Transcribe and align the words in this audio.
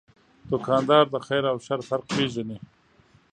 دوکاندار 0.51 1.05
د 1.13 1.15
خیر 1.27 1.43
او 1.51 1.57
شر 1.65 1.79
فرق 1.89 2.05
پېژني. 2.15 2.57